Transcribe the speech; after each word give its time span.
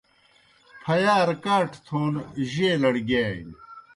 پھیارہ 0.83 1.35
کاٹھہ 1.43 1.81
تھون 1.85 2.13
جیلڑ 2.51 2.93
گِیانیْ۔ 3.07 3.55